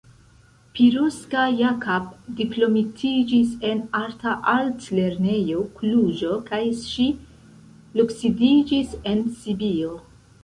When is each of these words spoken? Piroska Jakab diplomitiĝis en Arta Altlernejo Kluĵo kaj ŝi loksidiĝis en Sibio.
Piroska 0.77 1.41
Jakab 1.57 2.05
diplomitiĝis 2.39 3.51
en 3.71 3.83
Arta 3.99 4.33
Altlernejo 4.53 5.61
Kluĵo 5.81 6.37
kaj 6.49 6.61
ŝi 6.85 7.07
loksidiĝis 8.01 8.97
en 9.13 9.23
Sibio. 9.43 9.93